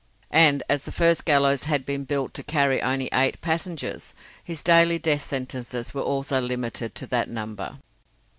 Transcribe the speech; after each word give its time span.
And 0.33 0.63
as 0.67 0.85
the 0.85 0.91
first 0.91 1.25
gallows 1.25 1.65
had 1.65 1.85
been 1.85 2.05
built 2.05 2.33
to 2.33 2.41
carry 2.41 2.81
only 2.81 3.07
eight 3.13 3.39
passengers, 3.39 4.15
his 4.43 4.63
daily 4.63 4.97
death 4.97 5.21
sentences 5.21 5.93
were 5.93 6.01
also 6.01 6.39
limited 6.41 6.95
to 6.95 7.05
that 7.05 7.29
number. 7.29 7.77